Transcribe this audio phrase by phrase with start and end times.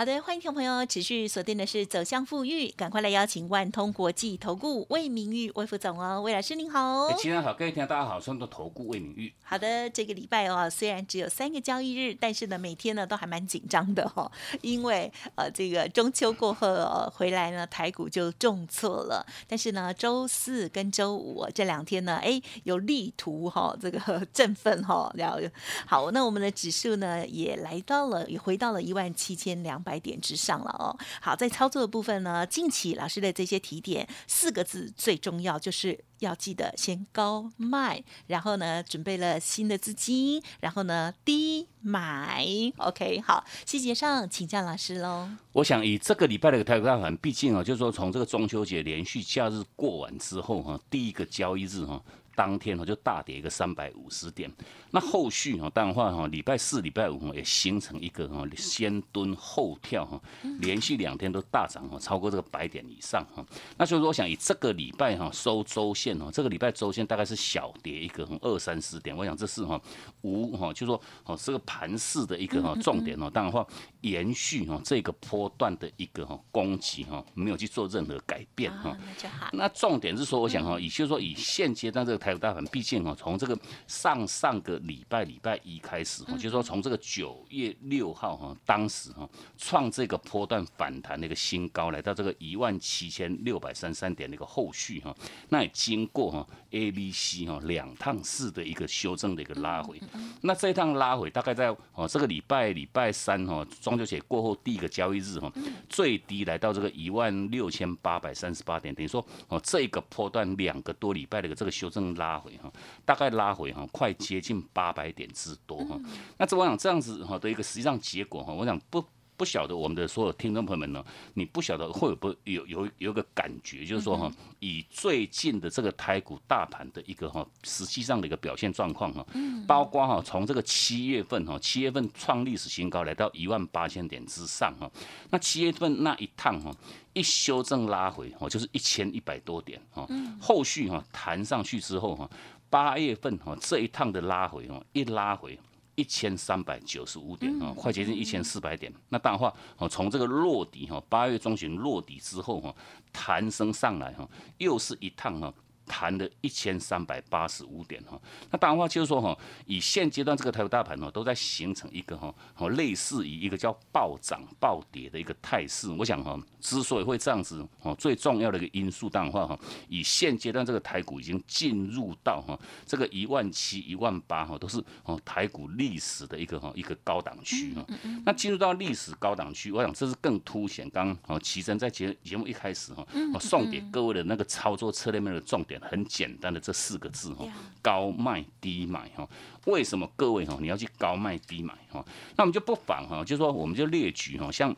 [0.00, 7.12] 好的，欢迎听众朋友持续锁定的是走向富裕，赶快来邀请万通国际投顾魏明玉魏副总哦，魏老师您好。
[7.18, 9.30] 亲人好，各位听众大家好，双的投顾魏明玉。
[9.42, 14.32] 好的，这个礼拜哦，虽然只有三个交易日，但是呢，每天呢都还蛮紧张的哈，
[14.62, 16.66] 因为呃，这个中秋过后
[17.14, 19.26] 回来呢，台股就重挫了。
[19.46, 25.38] 但是呢，周四跟周五这两天呢，哎，有力图哈，这个 振奋哈，然后
[25.86, 29.89] 好，那我们的指数呢也来到了，也回到了一万七千两百。
[29.90, 30.96] 百点之上了哦。
[31.20, 42.46] 好，在操作的部分呢，近期老师的这些提点，四个字最重要，就是要记得先高卖，然后呢，准备了新的资金，然后呢，低买。
[42.76, 45.28] OK，好，细节上请教老师喽。
[45.54, 52.00] 我想以这个礼拜的台股大盘，毕竟啊，就是说从这个中秋节连续假日过完之后哈，第一个交易日哈。
[52.40, 54.50] 当天哦就大跌一个三百五十点，
[54.92, 60.18] 那后续哈，当然话哈，礼拜四、礼拜五也形成一个哈先蹲后跳哈，
[60.60, 63.44] 连续两天都大涨哈，超过这个百点以上哈。
[63.76, 69.78] 那所以说，我想以这个礼拜哈收周线哈，这个礼拜周线大概是小跌一个二三十点，我想这是哈
[70.22, 73.28] 无哈，就说哦这个盘势的一个哈重点哦。
[73.28, 73.66] 当然话
[74.00, 78.96] 延续哈这个波段的一个哈攻击哈，没有去做任何改变哈。
[79.06, 79.48] 那就好。
[79.52, 82.40] 那重点是说，我想哈，也就是说以现阶段这个台股。
[82.40, 83.54] 大盘毕竟哈，从这个
[83.86, 89.28] 上上个礼拜礼拜一开始哈，就是说从这个九月六号哈，当时哈
[89.58, 95.14] 创这个波段反弹的一个新高，来到这个一万七千六百三三点的一个后续哈，
[95.50, 100.00] 那也经过哈 A、B、C 哈两趟式的一个修正的一个拉回，
[100.40, 105.52] 那这一趟拉回大概在哦这个礼拜礼拜三哈中秋节过后第一个交易日哈，
[105.88, 112.10] 最低来到这个一万六千八百三十八点，等于说哦这个波段两个多礼拜的这个修正。
[112.20, 112.70] 拉回哈，
[113.04, 115.98] 大概拉回哈，快接近八百点之多哈。
[116.36, 119.02] 那这我想这样子哈的一个实际上结果哈，我想不
[119.40, 121.02] 不晓得我们的所有听众朋友们呢，
[121.32, 129.26] 你不晓得会有不有有有个感觉，就是说哈，以最近的这个台股大盘的一个哈实际上的一个表现状况哈，
[129.66, 134.90] 包括哈从这个七月份哈，七月份创历史新高来到一万八千点之上哈，
[135.30, 136.70] 那七月份那一趟哈。
[137.12, 140.08] 一修正拉回哦，就是一千一百多点哦。
[140.40, 142.30] 后续哈弹上去之后哈，
[142.68, 145.58] 八月份哈这一趟的拉回哦，一拉回
[146.00, 148.90] 一千三百九十五点啊，快接近一千四百点。
[149.10, 152.74] 那当然话哦，从这个落底哈，八月中旬落底之后哈，
[153.12, 155.52] 弹升上来哈，又是一趟哈。
[155.90, 158.16] 谈的一千三百八十五点哈，
[158.48, 159.36] 那当然话就是说哈，
[159.66, 165.88] 以现阶段这个台股大盘呢，都在形成一个哈，哦类似于一个叫暴涨暴跌的一个态势。
[165.90, 169.58] 我想哈，之所以会这样子哦，最重要的一个因素，当然话哈，
[169.88, 177.84] 以现阶段这个台股已经进入到哈这个一万七、一万八哈，都是哦台股历史的一个哈一个高档区哈。
[178.24, 185.79] 那进入到历史高档区，我想这是更凸显刚哦齐真在节节目一开始哈，我送给各位的那个操作策略面的重点。
[185.80, 187.44] 很简单的这四个字哈，
[187.82, 189.28] 高卖低买哈。
[189.66, 192.04] 为什么各位哈你要去高卖低买哈？
[192.36, 194.74] 那我们就不妨哈，就说我们就列举哈，像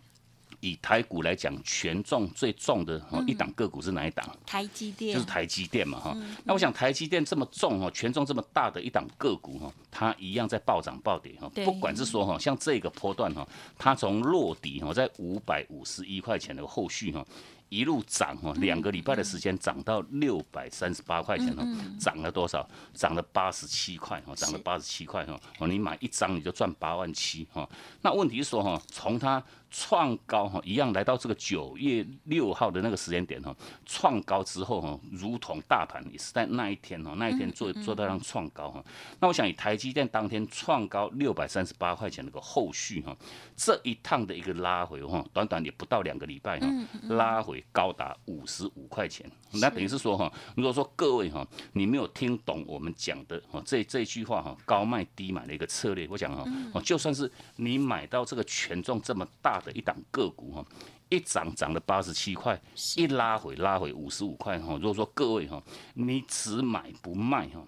[0.61, 4.25] 以台股来讲，权重最重的一档个股是哪一档？
[4.47, 6.17] 台积电，就是台积电嘛哈。
[6.45, 11.49] 那我想台积电这么重哈，权重这么大的一档个股哈，它一样在暴涨暴跌哈。
[11.65, 13.47] 不管是说哈，像这个波段哈，
[13.77, 17.27] 它从落底哈，在五百五十一块钱的后续哈。
[17.73, 21.67] 一路涨哦，两个礼拜的时间涨到六百三十八块钱哦，
[21.99, 22.69] 涨了多少？
[22.93, 27.67] 涨了八十七块哦，涨了八十七块哦，哦，你买一张你就赚八万七哈。
[28.03, 29.43] 那问题是说哈，从它。
[29.75, 33.57] 创高哈，一样来到这个九月六号的那个时间点哈，
[33.87, 38.85] 创高之后哈，如同大盘也是在那一天哈，那一天做做到让创高哈。
[39.19, 43.17] 那我想以台积电当天创高六百三十八块钱那个后续哈，
[43.57, 46.67] 这一趟的一个拉回哈，短短也不到两个礼拜哈，
[47.09, 49.27] 拉回高达五十五块钱。
[49.53, 56.45] 那等于是说哈，如果说各位哈，你没有听懂我们讲的哈，这这句话哈，高卖低买的一个策略，我讲哈，
[56.83, 59.62] 就算是你买到这个权重这么大。
[59.65, 60.65] 的一档个股哈，
[61.09, 62.61] 一涨涨了八十七块，
[62.97, 64.75] 一拉回拉回五十五块哈。
[64.75, 65.63] 如果说各位哈，
[65.95, 67.65] 你只买不卖哈，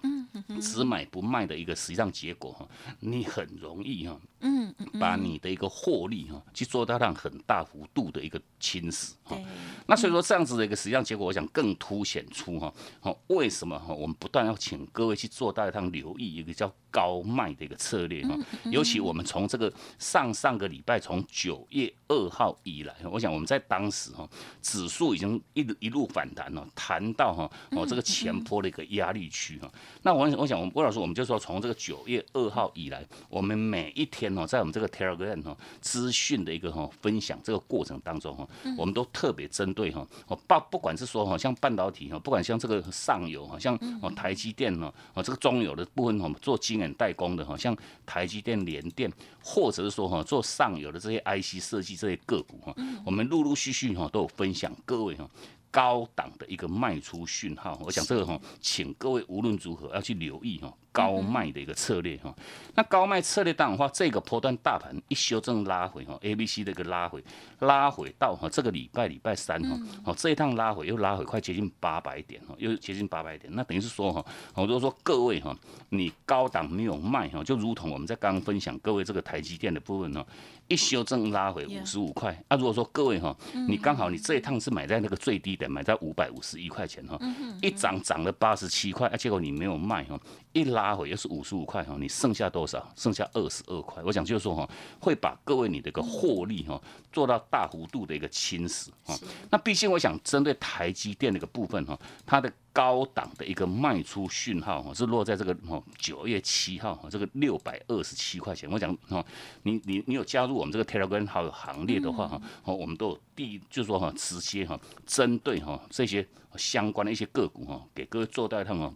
[0.61, 2.67] 只买不卖的一个实际上结果哈，
[2.99, 9.35] 你很容易哈，嗯嗯，把你的一个获利哈去做到让很大幅度的一个侵蚀哈。
[9.35, 9.43] 对，
[9.87, 12.71] 那所以说这样子的一个实际上结果，我想更凸显出哈，
[13.01, 24.29] 哦为什么哈我们不断要请各位去做到一趟留意一个叫高卖的一个策略哈，尤其我们从这个上上个礼拜从九月二号以来，我想我们在当时哈
[24.61, 29.71] 指数已经一一路反弹了，谈到哈哦这个前坡的一个压力区哈。
[30.03, 38.47] 那我我想我们郭老师我们就说从这个九月二号以来，我们每一天哦在我们这个 Telegram 哈资讯的一个哈分享这个过程当中哈，
[38.77, 49.11] 我们都特别针对哈哦不不管是说哈像半导体哈，不管像这个上游哈，像哦台积电呢哦这个中游的部分哈做晶圆代工的哈，像台积电、联电，
[49.43, 55.29] 或者是说哈做上游的这些 IC 设计这些个股哈，我们陆陆续续哈都有分享各位哈。
[55.75, 62.33] 高档的一个卖出讯号，我想这个哈，请各位无论如何要去留意哈高卖的一个策略哈。
[62.75, 67.21] 那高卖策略当然话，这个波段大盘一修正拉回哈，A、B、C 的一个拉回，
[67.59, 75.53] 拉回到哈这个礼拜礼拜三哈，哦这一趟拉回又拉回快接近八百点哈，又接近八百点，那等于是说哈，我就说各位哈，
[75.89, 80.25] 你高档没有卖哈，就如同我们在刚刚分享各位这个台积电的部分呢。
[80.67, 83.37] 一修正拉回五十五块，那如果说各位哈，
[83.69, 87.19] 你刚好你这一趟是买在那个最低点，买在五百五十一块钱哈，
[87.61, 90.19] 一涨涨了八十七块，啊，结果你没有卖哈，
[90.53, 92.87] 一拉回又是五十五块哈，你剩下多少？
[92.95, 94.03] 剩下二十二块。
[94.03, 94.69] 我想就是说哈，
[94.99, 96.81] 会把各位你的一个获利哈
[97.11, 99.17] 做到大幅度的一个侵蚀哈。
[99.49, 102.51] 那毕竟我想针对台积电那个部分哈，它的。
[102.75, 108.69] 高档的一个卖出讯号哈，是落在这个哈九月七号哈，这个六百二十七块钱。
[108.69, 109.25] 我讲哈，
[109.63, 116.27] 你你你有加入我们这个 Telegram 好友行列的话哈，哦，我们都有第就是说哈，直接哈，针对哈这些
[116.57, 118.93] 相关的一些个股哈，给各位做到一趟哦。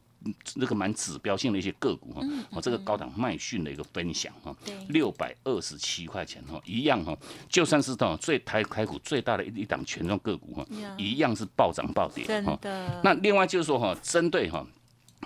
[0.56, 2.22] 那个蛮指标性的一些个股哈，
[2.52, 4.56] 哦，这个高档麦讯的一个分享哈，
[4.90, 7.18] 六百二十七块钱哈，一样哈，
[7.48, 10.66] 就算是到最台开股最大的一一档权重个股哈，
[10.98, 12.60] 一样是暴涨暴跌哈。
[13.04, 14.66] 那另外就是说哈，针对哈。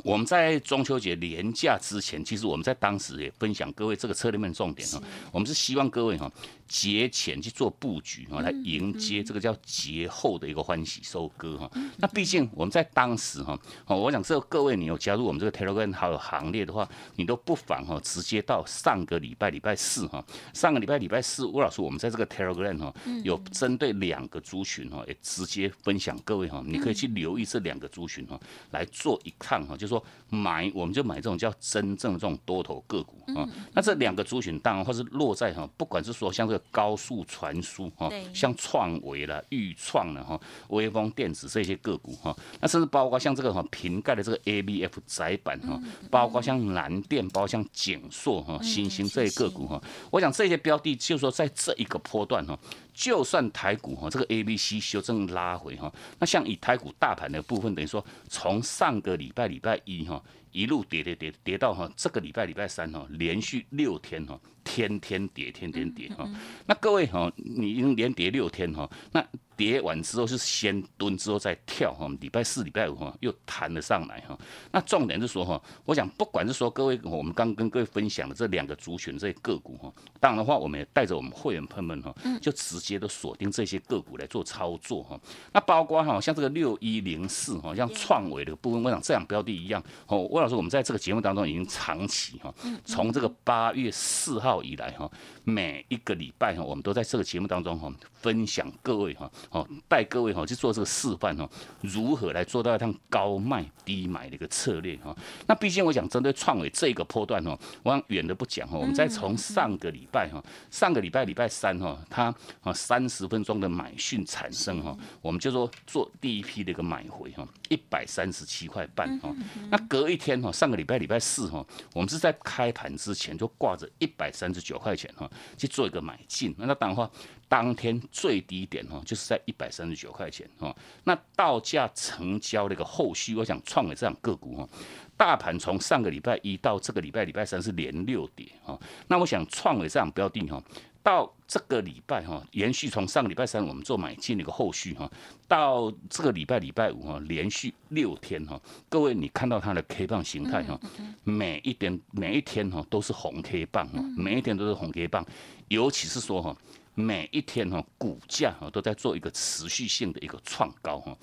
[0.03, 5.01] 我们在中秋节连假之前，其实我们在当时也分享各位这个车里面重点哈，
[5.31, 6.29] 我们是希望各位哈
[6.67, 11.69] 节前去做布局哈，来迎接这个叫节后的一个欢喜收割哈。
[11.97, 22.93] 那毕竟我们在当时哈，哦，我想这各位你有加入我们这个 Telegram 好友行列的话，你都不妨哈直接到上个礼拜礼拜四哈，上个礼拜礼拜四吴老师我们在这个 Telegram 哈
[23.23, 28.39] 有针对两个族群哈，也直接分享各位哈，你可以去留意这两个族群哈，
[28.71, 29.77] 来做一趟哈。
[29.83, 33.47] 就是说买，我们就买这种叫真正这种多头个股啊。
[33.73, 40.39] 那这两个族群当然或是落在哈，不管是说像这个高速传输哈，像创维了、豫创了哈、
[40.69, 45.77] 微风电子这些个股哈，那甚至包括像这个哈瓶盖的这个 A B F 窄板哈，
[46.09, 52.57] 包括像蓝电，包括像景硕哈、新兴这些个股哈，我想这些标的，就是说在这一个波段哈。
[52.95, 60.23] 就算台股哈这个 A、B、C 修正拉回哈，那像以台股大盘的部分，等于说从上个礼拜礼拜一哈
[60.53, 66.25] 一路跌跌跌跌到哈这个礼拜礼拜三哈连续六天哈天天跌天天跌哈，
[66.65, 69.21] 那各位哈你已经连跌六天哈那。
[69.55, 74.35] 跌完之后是先蹲之后再跳哈，礼拜四、礼拜五哈又弹了上来哈。
[74.71, 82.11] 那重点是说哈，我想不管是说各位，我们刚跟各位分享的这两个族群这些个股哈，当然的话，我们也带着我们会员朋友们哈，
[82.41, 85.21] 就直接都锁定这些个股来做操作哈。
[85.51, 90.23] 那包括哈，像这个六一零四哈，像创维的部分，我想这两标的一样哦。
[90.31, 95.09] 魏老师，我们在这个节目当中已经长期哈，从这个八月四号以来哈，
[95.45, 99.31] 每一个礼拜哈，我们都在这个节目当中哈，分享各位哈。
[99.51, 101.49] 哦，带各位哈去做这个示范哈，
[101.81, 105.15] 如何来做到一趟高卖低买的一个策略哈？
[105.47, 119.33] 那毕竟我想针对创伟这个波段哈，我想远的不讲哈，我们再从上个礼拜哈，上个礼拜礼拜三哈，它啊三十分钟的买讯产生哈，我们就说做第一批的一个买回哈，一百三十七块半哈。
[119.69, 126.55] 那隔一天上个礼拜礼拜四哈，我们是在开盘之前就挂着一百三十九块钱哈，去做一个买进。
[126.57, 127.09] 那当然话。
[127.49, 130.75] 当天最低点哈，就是在一百三十九块钱哈。
[131.03, 134.67] 那到价成交的一个后续，我想创伟这样个股哈，
[135.15, 138.75] 大盘从上个礼拜一到这个礼拜礼拜三是连六跌哈。
[139.07, 140.59] 那我想创伟这样标的哈，
[141.03, 145.11] 到这个礼拜哈，延续从上个礼拜三我们做买进的一个后续哈，
[145.47, 148.59] 到这个礼拜礼拜五哈，连续六天哈。
[148.89, 150.79] 各位你看到它的 K 棒形态哈，
[151.23, 155.23] 每一点每一天哈都是红 K 棒哈，每一天都是红 K 棒，
[155.67, 156.55] 尤其是说哈。
[156.95, 161.17] 每一天哈，股价哈都在做一个持续性的一个创高哈。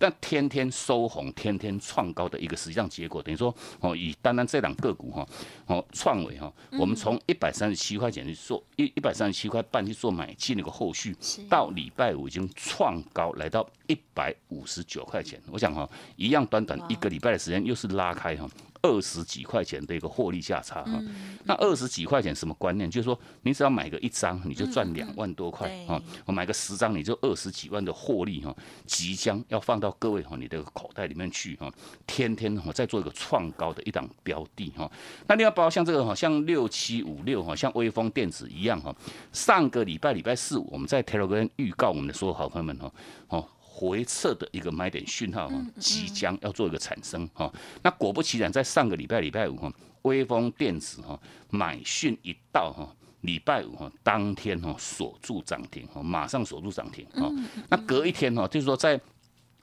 [0.00, 5.26] 但天天收红，天天创高的一个实际上结果，等于说哦，以单单这两个股哈，
[5.66, 11.14] 哦创维哈，我们从一百三十七块钱去做一一百三十七块半去做买进那个后续，
[11.50, 18.48] 到礼拜五已经创高来到一百五十九块钱，我想哈，一样短短一个礼拜的时间又是拉开哈。
[18.82, 21.02] 二十几块钱的一个获利价差哈，
[21.44, 22.90] 那二十几块钱什么观念？
[22.90, 26.00] 就是说，你只要买个一张，你就赚两万多块哈。
[26.24, 28.56] 我买个十张，你就二十几万的获利哈，
[28.86, 31.70] 即将要放到各位哈你的口袋里面去哈。
[32.06, 34.90] 天天哈再做一个创高的一档标的哈。
[35.26, 38.94] 那另外包括像这个哈，像六七五六哈，像威风电子一样哈。
[39.32, 42.90] 上个礼拜礼拜四我们在 Telegram 预告我们的所有好朋友们哈，
[43.28, 43.46] 哦。
[43.80, 47.50] 回撤的一个买点讯号哈，即将要做一个产生哈。
[47.82, 49.72] 那果不其然，在上个礼拜礼拜五哈，
[50.02, 51.18] 微风电子哈
[51.48, 57.32] 买讯一到哈，礼拜五哈当天哈锁住涨停哈，马上锁住涨停哈。
[57.70, 59.00] 那隔一天哈，就是说在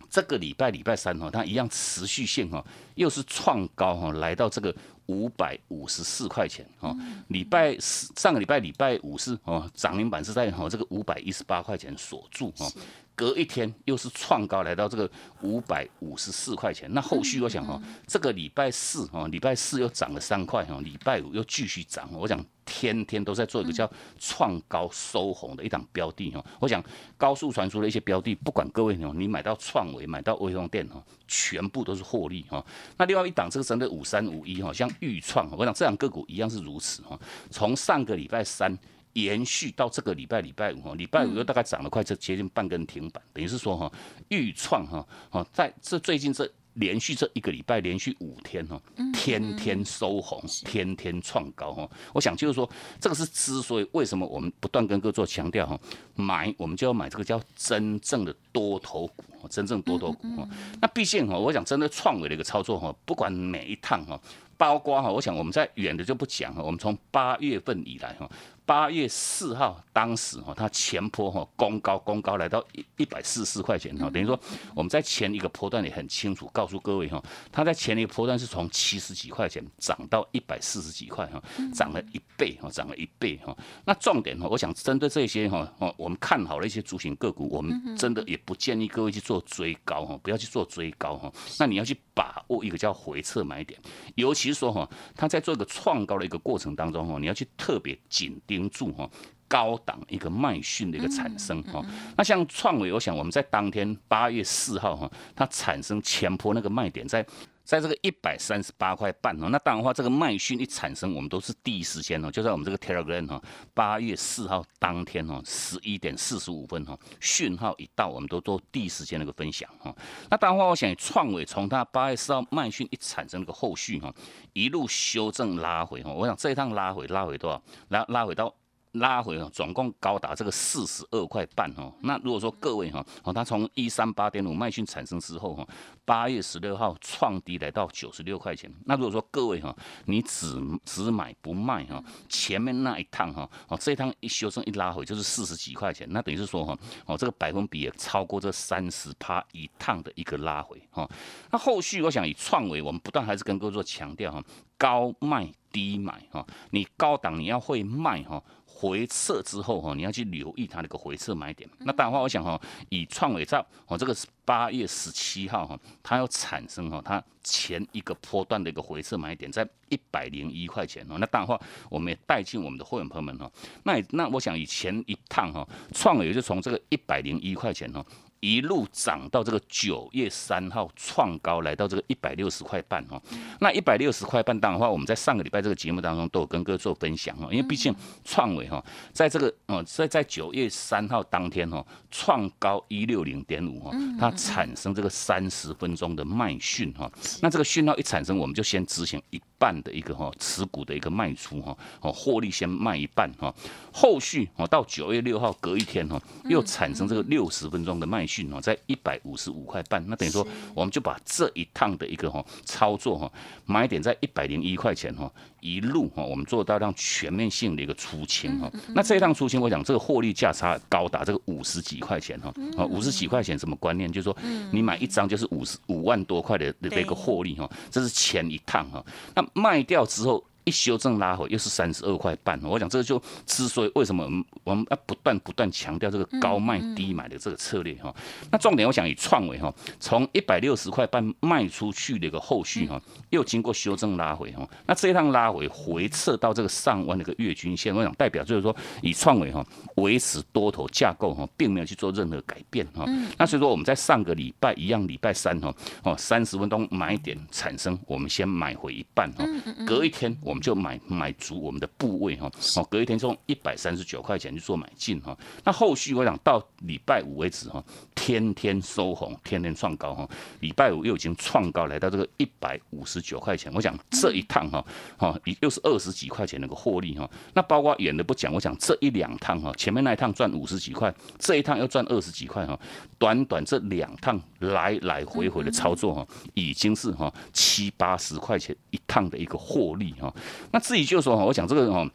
[0.10, 4.76] 这个礼拜礼拜三哈，它一样持续性哈，又是创高哈，来到这个
[5.08, 6.96] 五百五十四块钱哈。
[7.28, 12.72] 礼拜四上个礼拜礼拜五是哦，涨停板是在哦这个五百一十八块钱锁住哈。
[13.16, 15.10] 隔一天又是创高，来到这个
[15.42, 16.88] 五百五十四块钱。
[16.94, 22.08] 那后续我想哈，这个礼拜四哈，礼拜四又涨了三块哈，礼拜五又继续涨。
[22.14, 26.46] 我想天天都在做一个叫创高收红的一档标的哈。
[26.60, 26.84] 我想
[27.18, 32.66] 高速传输的一些标的，不管各位哦，你买到创维，买到微风电哈，全部都是获利哈。
[32.98, 37.20] 那另外一档这个针对五三五一哈，像豫创，我想这两个股一样是如此哈。
[37.52, 38.78] 从上个礼拜三。
[39.14, 43.92] 延续到这个礼拜礼拜五哈，礼拜五又大概涨了快这接近半根停板，等于是说哈，
[44.28, 48.82] 豫创哈，哈在这最近这连续这一个礼拜连续五天哦，
[49.14, 51.90] 天天收红，天天创高哈。
[52.14, 52.70] 我想就是说，
[53.00, 55.80] 这个是之所以为什么我们不断跟各位做强调哈，
[56.16, 60.48] 买我们就要买这个叫真正的多头股，真正多头股哈。
[60.82, 64.20] 那毕竟哈，我想针对创伟的一个操作哈，不管每一趟哈，
[64.56, 68.30] 包括哈，我想我们在远的就不讲哈，我们从八月份以来哈。
[68.68, 74.38] 八月四号，当时哈，它前坡哈，攻高攻高来到一一百四十四块钱哈，等于说
[74.76, 81.42] 我们在前一个波段也很清楚告诉各位哈，它在前一个波段是从七十几块钱涨到一百四十几块哈，
[81.74, 83.56] 涨了一倍哈，涨了一倍哈。
[83.86, 91.32] 那重点哈，我想针对这些哈，哦，我们看好了一些主型个股，我们真的也不建议各位去做追高哈，不要去做追高哈。
[91.58, 93.80] 那你要去把握一个叫回撤买点，
[94.16, 98.57] 尤其是说哈，它在做一个创高的一个过程当中哈，你要去特别紧盯。
[98.58, 99.08] 盯住哈
[99.48, 101.86] 高档一个卖讯的一个产生哈，
[102.18, 107.24] 那像创维，我想我们在当天八月四号哈，它产生前坡那个卖点在
[107.68, 113.42] 在这个一百三十八块半哦，那当然话这个卖讯一产生，我们都是第一时间哦，就在我们这个 Telegram 哈，
[113.74, 119.94] 八月四号当天哦，十一点四十五分哈，讯号一到，我们都做第一时间那个分享哈。
[120.30, 124.14] 那当然话，我想创伟从它八月四号卖讯一产生那个后续哈，
[124.54, 127.62] 一路修正拉回哈，我想这一趟拉回拉回多少？
[127.90, 128.56] 拉拉回到。
[129.00, 131.94] 拉回哦，总共高达这个四十二块半哦。
[132.02, 135.68] 那如果说各位哈，哦，它从一三八点五卖讯产生之后哈，
[136.06, 138.72] 八月十六号创低来到九十六块钱。
[138.86, 139.76] 那如果说各位哈，
[140.06, 151.10] 你只只买不卖哈，前面那一趟哈，哦，这一趟一修正一拉回就是四十几块钱，那等于是说哈，哦，这个百分比也超过这三十趴一趟的一个拉回哈。
[151.52, 154.44] 那后续我想以创维，我们不断还是跟各位做强调哈，
[154.78, 158.42] 高卖低买哈，你高档你要会卖哈。
[158.80, 161.68] 回撤之后哈，你要去留意它那个回撤买点。
[161.80, 163.58] 那当然话，我想哈，以创伟在
[163.88, 171.18] 哦，这个是八月十七号哈，它要产生哈，它前一个波段的一个回撤买点在一百零一块钱哦。
[171.20, 173.52] 那当然话，我们也带进我们的会员朋友们哈。
[173.84, 178.06] 那那我想以前一趟哈，创伟就从这个一百零一块钱哈。
[178.40, 183.20] 一路涨到这个九月三号创高，来到这个一百六十块半哦。
[183.60, 187.48] 那一百六十块半当的话，我们在上个礼拜这个节目当中都有跟各位做分享哦。
[187.52, 197.12] 因为毕竟创伟哈，在这个哦，在在九月三号当天哦，创高一六零点五哈，它产生这个三十分钟的卖讯哈。
[197.42, 203.52] 那这个讯号一产生，我们就先执行一半的一个哈持股的一个卖出哈，哦获利先卖一半哈。
[203.92, 208.27] 后续哦到九月六号隔一天哈，又产生这个六十分钟的卖。
[208.28, 213.32] 讯哦，在一百五十五块半，那等于说，我们就把这一趟的一个哈操作哈，
[213.66, 215.32] 买点在一百零一块钱哈，
[215.62, 218.72] 一路哈，我们做到让全面性的一个出清哈。
[218.90, 224.12] 那这一趟出清，我想这个获利价差高达这个五十几块钱哈，啊，五十几块钱什么观念？
[224.12, 224.38] 就是说，
[224.72, 229.04] 你买一张就是五十五万多块的的一个获利哈，这是前一趟哈。
[229.34, 230.44] 那卖掉之后。
[230.68, 232.62] 一修正拉回又是三十二块半。
[232.62, 234.28] 我讲这个就之所以为什么
[234.66, 238.14] 我们要不断不断强调这个高卖低买的这个策略哈。
[238.52, 244.68] 那重点我想以创维哈，从一百六十块半卖出去的一个后续哈，又经过修正拉回哈。
[244.86, 253.06] 那这一趟拉回回撤到这个上万的一个月均线，我想代表就是说以创维哈维持多头架构哈，并没有去做任何改变哈。
[253.38, 259.46] 那所以说我们在上个礼拜一样，礼拜三哈哦三十分钟买点产生，我们先买回一半哈，
[259.86, 267.84] 隔一天我们就买买足我们的部位哈，哦隔一天从一百三十九块钱去做买进哈，那后续我想到礼拜五为止哈，
[268.16, 270.28] 天天收红，天天创高哈，
[270.60, 274.84] 礼拜五又已经创高来到这个一百五十九块钱，我想这一趟哈，
[275.18, 282.80] 哈又是二十几块钱那个获利哈，那包括远的不讲，我想这一两趟哈，前面那一趟赚五十几块，这一趟又赚二十几块哈，
[283.20, 290.34] 短短这两趟来来回回的操作哈，已经是哈七八十块钱一趟的一个获利哈，
[290.72, 292.10] 那至于就是说，我讲这个哈。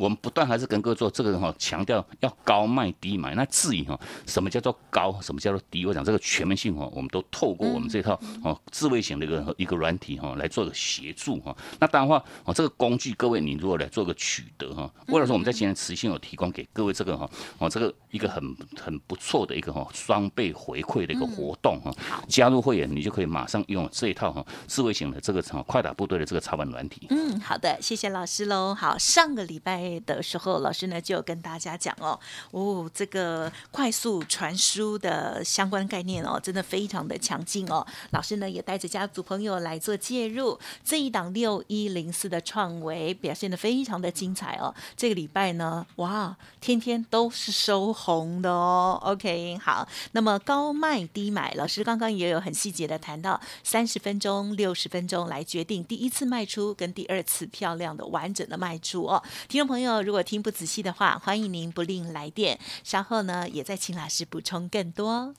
[0.00, 3.34] 我们不断还是跟各位做这个哈，强调要高卖低买。
[3.34, 5.84] 那至于哈，什么叫做高，什么叫做低？
[5.84, 11.54] 我讲这个全面性哈，我们都透过我们这套哦智慧型的一个一个软体哈来做个协助哈。
[11.78, 17.28] 那当然话哦，这个工具各位你如果来做个取得哈，为了说我们在今天持续有提供给各位这个哈
[17.58, 21.92] 哦这个一个很很不错的一个哈双倍回馈的一个活动哈。
[22.26, 27.06] 加入会员你就可以马上用这一套哈智慧型的这个哈快打部队的这个操盘软体。
[27.10, 28.74] 嗯，好的，谢谢老师喽。
[28.74, 29.89] 好，上个礼拜。
[30.00, 32.18] 的时候，老师呢就跟大家讲哦，
[32.52, 37.84] 哦，这个快速传输的相关概念哦，真的非常的强劲哦。
[38.10, 44.72] 老师呢也带着家族朋友来做介入，这一档六一零四的创维表现的非常的精彩哦。
[44.96, 49.00] 这个礼拜呢，哇，天天都是收红的哦。
[49.02, 59.79] OK，好，那么高卖低买，老师刚刚也有很细节的谈到三十分钟、六十分钟来决定第一次卖出跟第二次漂亮的完整的卖出哦，听众朋友。
[59.80, 62.58] 朋友如果听不仔细的话，欢迎您不吝来电。
[62.84, 65.34] 稍后呢，也再请老师补充更多。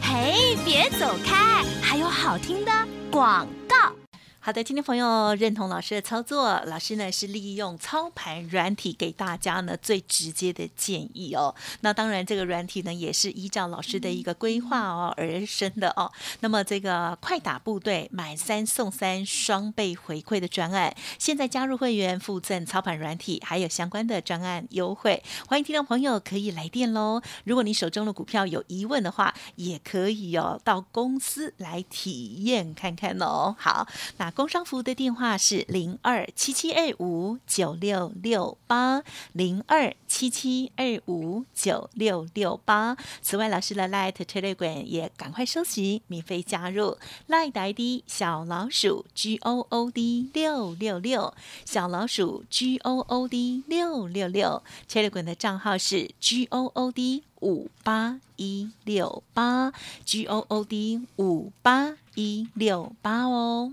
[0.00, 2.70] 嘿，别走开，还有好听的
[3.10, 4.03] 广告。
[4.46, 11.54] 好的，听众朋友认同老师的操作，老师呢是利用操盘软体给大家呢最直接的建议哦。
[11.80, 16.12] 那当然，这个软体呢也是依照老师的一个规划哦而生的哦。
[16.40, 27.22] 那么这个快打部队买三送三双倍回馈的专案，现在加入会员附赠操盘软体，还有相关的专案优惠，欢迎听众朋友可以来电喽。
[27.44, 33.56] 如果你手中的股票有疑问的话，也可以哦到公司来体验看看哦。
[33.58, 34.33] 好，那。
[34.34, 42.96] 工商服务的电话是零二七七二五九六六八零二七七二五九六六八。
[43.22, 51.32] 此外，老师的 Light Telegram 也赶快收集，免费加入 Light ID 小老鼠 G O O D 六六六
[51.64, 59.72] 小老鼠 G O O D 六六六 Telegram 的账号是 G O O D 五八一六八
[60.04, 63.72] G O O D 五八一六八哦。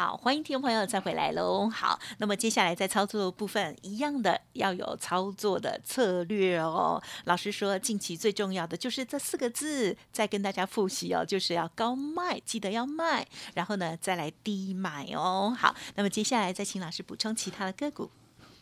[0.00, 1.68] 好，欢迎听众朋友再回来喽。
[1.68, 7.02] 好，那么接下来在操作的部分，一样的要有操作的策略哦。
[7.24, 15.54] 老师说，近期最重要的就是这四个字，再跟大家复习哦，就是要高卖，记得要卖，然后呢再来低买哦。
[15.54, 18.10] 好，那么接下来再请老师补充其他的个股。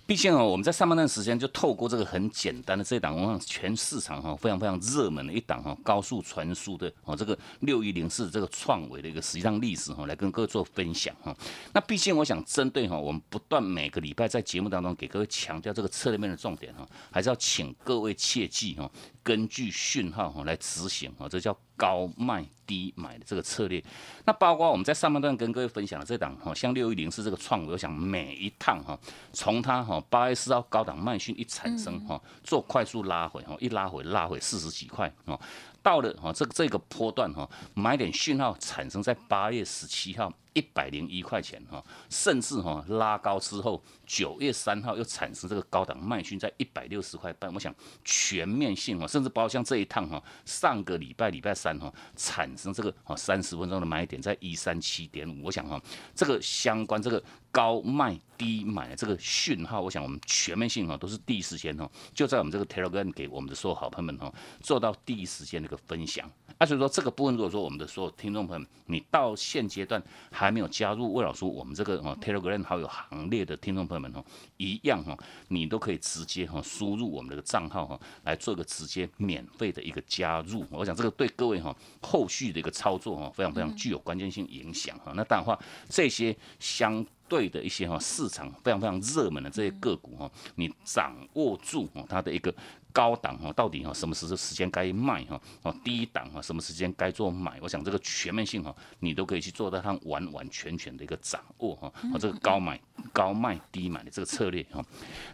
[0.09, 11.37] 毕竟哦，我们在上半段时间就透过这个很简单的这一档，我想全市场哈非常非常热门的一档哈高速传输的哦这个六一零四这个创维的一个实际上历史哈来跟各位做分享哈。
[11.75, 18.91] 那毕竟我想针对哈我们不断每个礼拜在节目当中给各位强调这个策略面的重点哈，还是要请各位切记哈。
[19.29, 23.85] 根据讯号哈来执行啊，这叫高卖低买的这个策略。
[24.25, 28.99] 那包括我们在上半段跟各位分享的这档哈，像六一零是这个创，我想每一趟哈，
[29.35, 35.39] 从它哈八月四号高档卖讯一产生哈，做快速拉回哈，一拉回拉回四十几块哦，
[35.83, 40.33] 到了哈这个这个波段哈，买点讯号产生在八月十七号。
[40.55, 47.53] 一百零一块钱哈，甚至哈拉高之后，九月三号又产生这个高档卖讯在一百六十块半。
[47.55, 47.73] 我想
[48.05, 55.45] 全面性哈，甚至包括像这一趟哈，上个礼拜礼拜三哈产生这个哈三十分钟的买点在一三七点五。
[55.45, 55.81] 我想哈
[56.13, 57.23] 这个相关这个。
[57.51, 66.31] 高卖低买这个讯号，我想我们全面性哈都是第一时间哈，就在我们这个 Telegram 给我们的所有好朋友们哈，做到第一时间的一个分享。
[66.59, 74.25] 啊，所以说这个部分，如果说我们的所有听众朋友，你到现阶段还没有加入魏老师我们这个哈 Telegram 好友行列的听众朋友们哈，
[74.57, 75.17] 一样哈，
[75.49, 80.65] 你都可以直接哈输入我们的账号哈，来做一个直接免费的一个加入。
[80.71, 85.13] 我想这个对各位哈后续的一个操作哈，非常非常具有关键性影响哈。
[85.15, 85.59] 那当然话
[85.89, 87.05] 这些相。
[87.29, 92.55] 对的一些哈市场非常非常热门的这些个股哈，你掌握住它的一个。
[92.93, 95.41] 高档哈，到底哈什么时时间该卖哈？
[95.63, 97.59] 哦，低档哈，什么时间该做买？
[97.61, 101.93] 我想这个全面性哈，你都可以去做到它完完全全的一个掌握哈。
[102.13, 102.81] 哦，这个高买
[103.13, 104.85] 高卖低买的这个策略哈。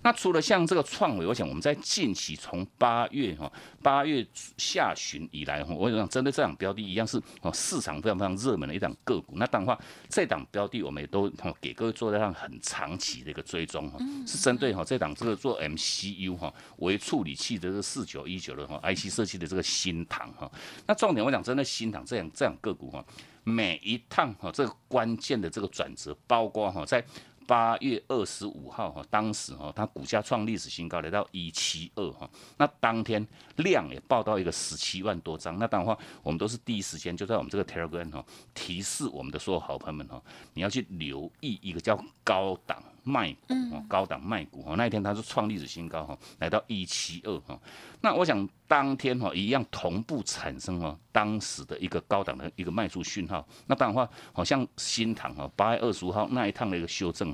[0.02, 3.50] 那除了像这个创维，我想我们在近期从八月哈
[3.82, 4.26] 八月
[4.58, 9.34] 下旬以来哈，我想针对这档标的一样是哦市场非常非常热门的一档个股。
[9.36, 17.58] 那当然话，这档标的我们也都给各位做在上很长期的一个追踪哈，是针对哈这档这个做 MCU 哈为处理器。
[17.58, 20.50] 这个四九一九的哈，IC 设计的这个新塘哈，
[20.86, 23.04] 那重点我讲真的新塘这样这样个股哈，
[23.42, 27.04] 每一趟哈这个关键的这个转折，包括哈在
[27.46, 32.28] 八月二十五号哈，当时哈它股价创历史新高来到一七二哈，
[32.58, 33.26] 那当天
[33.56, 40.22] 量也报到一个十七万多张，那当然话我们都是第一时间就在我们这个 Telegram 哈提示我们的所有好朋友们哈，
[40.54, 42.82] 你要去留意一个叫高档。
[43.06, 47.60] 卖股哦，高档卖股哈，那一天它是创历史新高哈，来到一七二哈。
[48.00, 53.46] 那我想当天哈一样同步产生哦，当时的一个高档的一个卖出讯号。
[53.66, 57.30] 那当然话，好像新塘哈八月二十五号那一趟的一个修正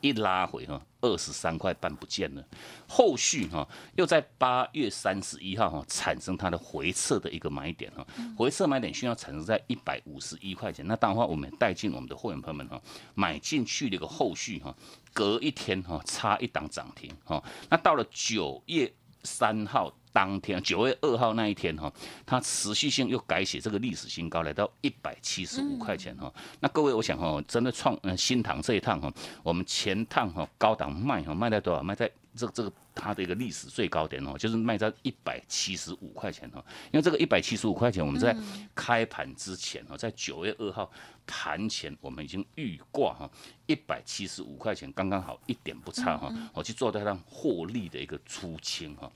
[0.00, 2.44] 一拉回哈，二十三块半不见了。
[2.88, 8.06] 后续哈，又在八月三十一号哈，产生它的回撤的一个买点哈。
[8.36, 10.86] 回撤买点需要产生在一百五十一块钱。
[10.86, 12.80] 那当然话，我们带进我们的会员朋友们哈，
[13.14, 14.74] 买进去的一个后续哈，
[15.12, 17.42] 隔一天哈，差一档涨停哈。
[17.68, 19.92] 那到了九月三号。
[20.18, 21.92] 当天九月二号那一天哈，
[22.26, 26.32] 它持续性又改写这个历史新高，来到一百七十五块钱哈。
[26.58, 29.12] 那各位，我想哈，真的创嗯新塘这一趟哈，
[29.44, 31.84] 我们前趟哈高档卖哈卖在多少？
[31.84, 36.64] 卖在这个这个它的一个历史最高点哦，就是卖在一百七十五块钱哈。
[36.90, 38.36] 因为这个一百七十五块钱，我们在
[38.74, 40.90] 开盘之前哈，在九月二号
[41.28, 43.30] 盘前我们已经预挂哈
[43.66, 46.28] 一百七十五块钱，刚刚好一点不差哈。
[46.52, 49.08] 我去做它让获利的一个出清哈。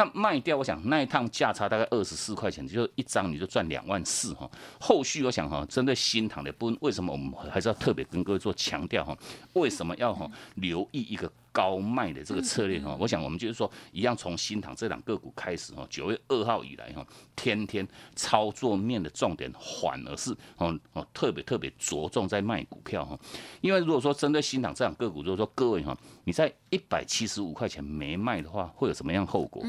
[0.00, 4.50] 那卖掉，我想那一趟价差大概二十四块钱，就一张你就赚两万四哈。
[4.80, 9.14] 后续我想哈，针对新塘的部分，为什么我们还是要特别跟各位做强调哈？
[9.52, 11.30] 为什么要哈留意一个？
[11.52, 19.50] 高卖的这个策略哈，我想我们就是说，一样从新塘这两个股开始哈，九月二号以来哈，天天操作面的重点
[19.82, 23.18] 反而是哦哦特别特别着重在卖股票哈，
[23.60, 29.62] 因为如果说针对新塘这两个股，如果说各位哈，你在一百七十五块钱没卖的话，会有什么样后果？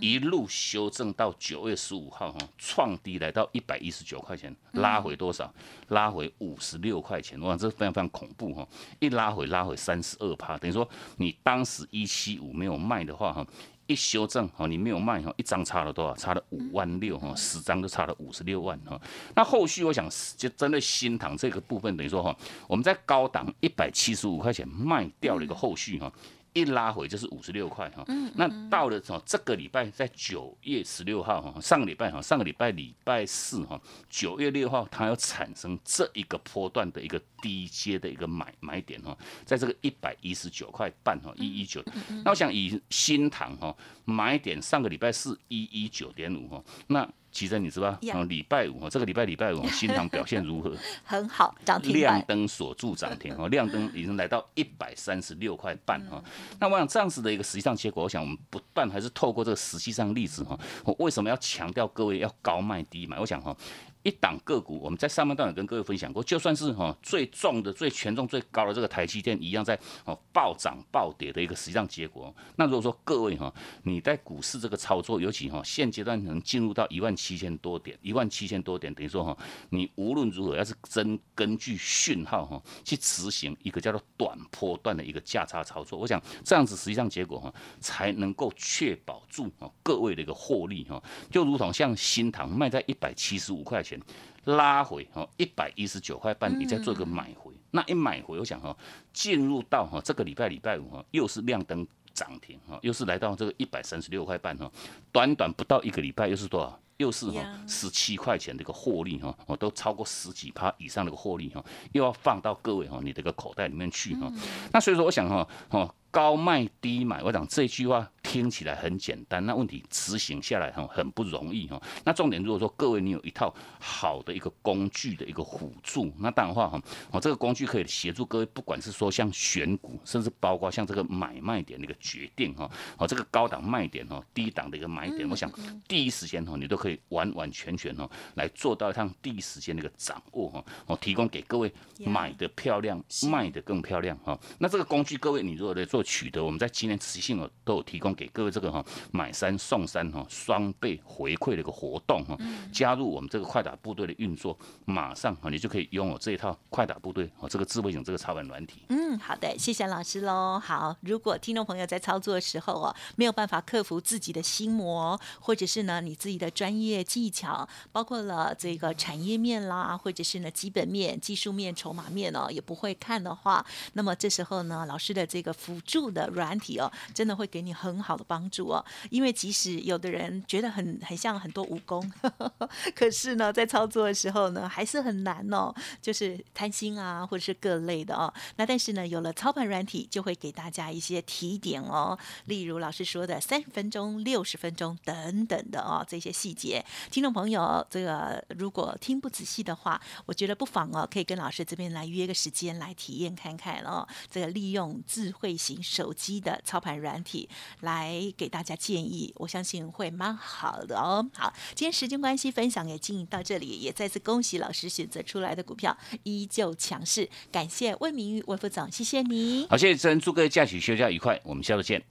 [0.00, 5.52] 一路修正到九月十五号哈，创低来到一百一十九块钱，拉回多少？
[5.88, 8.66] 拉回五十六块钱，哇，这非常非常恐怖哈！
[8.98, 10.88] 一拉回拉回三十二趴，等于说。
[11.18, 13.46] 你当时一七五没有卖的话，哈，
[13.86, 16.14] 一修正哈，你没有卖哈，一张差了多少？
[16.14, 19.00] 差了五万六哈，十张就差了五十六万哈。
[19.34, 22.34] 那后续我想就针对新塘这个部分，等于说哈，
[22.66, 26.12] 我们在高档一百七十五块钱卖掉了一个后续哈。
[26.58, 41.82] 一拉回就是五十六块哈，那到了从这个礼拜在九月十六号哈，上个礼拜哈，上个礼拜礼拜四哈，九月六号它要产生这一个波段的一个低阶的一个买买点哈，在这个一百一十九块半哈，一一九，
[42.24, 47.08] 那我想以新塘哈买点上个礼拜四一一九点五哈，那。
[47.38, 50.74] 其实你知道，嗯，礼拜五这个礼拜礼拜五 新塘表现如何？
[51.04, 56.20] 很好，涨停亮灯锁住涨停哦，亮灯已经来到一百三十六块半哈。
[56.58, 63.20] 那我想这样子的一个实际上结果，我想我们不断还是透过这个实际上例子哈，我为什么要强调各位要高卖低买？
[63.20, 63.56] 我想哈。
[64.02, 72.34] 一档个股，我们在上半段有跟各位分享过，就算是哈最重的、最权重最高的这个台积电，一样在哦暴涨暴跌的一个实际上结果。
[72.56, 79.36] 那如果说各位哈，你在股市这个操作，尤其哈现阶段能进入到一万七千多点，一万七千多点，等于说哈，
[79.70, 89.50] 你无论如何要是真根据讯号哈去执行一个叫做短波段的一个价差操作，我想这样子实际上结果哈才能够确保住
[89.82, 94.00] 各位的一个获利哈，就如同像新塘卖在一百七十五块钱。
[94.44, 97.52] 拉回哦一百一十九块半，你再做一个买回。
[97.70, 98.74] 那一买回，我想哈，
[99.12, 104.70] 进入到哈这个礼拜礼拜五哈，又是亮灯涨停哈，又是来到这个一百三十六块半哈，
[105.12, 106.80] 短短不到一个礼拜，又是多少？
[106.96, 114.32] 又是哈十七块钱的一个获利哈，哦都超过十几趴以上的一个获利哈，又要放到各位哈你的个口袋里面去哈。
[114.72, 118.10] 那所以说，我想哈，哈高卖低买，我讲这句话。
[118.20, 121.80] 听起来很简单，那问题执行下来哈很不容易哈。
[122.04, 126.78] 那重点如果说各位你有一套好的一个工具的一个辅助，那当然话哈，
[127.10, 135.50] 哦这个工具可以协助各位，不管是说像选股，甚至包括像这个买卖点的一个决定哈，哦这个高档卖点哦，低档的一个买点，我想
[135.86, 144.38] 第一时间哈你都可以完完全全哈来做到一趟第一时间的一个掌握哈，哦提供给各位买的漂亮，卖的更漂亮哈。
[144.58, 148.08] 那这个工具各位你如果在做取得，我们在今年持续性都有提供。
[148.18, 152.36] 给各位这个哈买三送三哈双倍回馈的一个活动哈，
[152.72, 158.82] 加入我们这个快打部队的运作，马上哈你就可以拥有这一套快打部队哦这个智慧型这个操盘软体。
[158.88, 160.58] 嗯，好的，谢谢老师喽。
[160.58, 178.18] 好，如果听众朋友在操作的时候哦，没有办法克服自己的心魔，或者是呢你自己的专业技巧，包括了这个产业面啦，或者是呢基本面、技术面、筹码面哦，也不会看的话，那么这时候呢，老师的这个辅助的软体哦，真的会给你很好。
[178.18, 182.12] 的帮助哦，因为即使有的人觉得很很像很多武功，
[182.96, 185.72] 可是呢，在操作的时候呢，还是很难哦，
[186.02, 188.34] 就是贪心啊，或者是各类的哦。
[188.56, 196.84] 那但是呢，有了操盘软体，就会给大家一些提点哦，例如老师说的三十分钟、六十分钟等等的哦，这些细节。
[197.12, 204.04] 听众朋友，这个如果听不仔细的话，我觉得不妨哦，可以跟老师这边来约个时间来体验看看哦。
[204.28, 207.48] 这个利用智慧型手机的操盘软体
[207.80, 207.98] 来。
[207.98, 211.28] 来给大家建议，我相信会蛮好的哦。
[211.34, 217.28] 好，今天时间关系，分享也进行到这里，也再次恭喜老师选择出来的股票依旧强势。
[217.50, 219.66] 感谢魏明玉魏副总，谢谢你。
[219.68, 222.02] 好，谢谢真，祝各位假期休假愉快，我们下次见。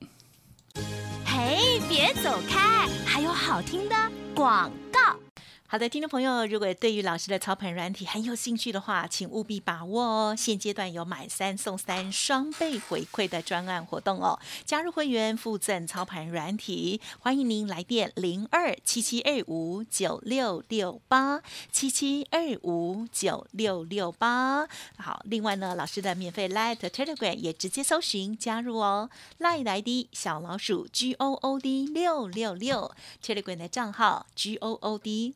[1.25, 3.95] 嘿，别走开，还有好听的
[4.35, 5.26] 广告。
[5.69, 10.35] 好的，听众朋友，如果对于老师的操盘软体很有兴趣的话，请务必把握哦！
[10.37, 24.65] 现阶段有买三送三双倍回馈的专案活动哦，加入会员附赠操盘软体，欢迎您来电零二七七二五九六六八七七二五九六六八。
[24.95, 32.89] 好，另外呢，老师的免费 Light Telegram 也直接搜寻加入哦，Light ID 小老鼠 G O O D 六六六
[33.21, 35.35] Telegram 的账号 G O O D。